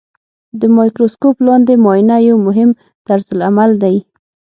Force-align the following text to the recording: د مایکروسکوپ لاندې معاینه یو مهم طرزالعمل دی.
د 0.59 0.61
مایکروسکوپ 0.77 1.35
لاندې 1.47 1.73
معاینه 1.83 2.17
یو 2.29 2.37
مهم 2.47 2.69
طرزالعمل 3.07 3.71
دی. 3.83 3.97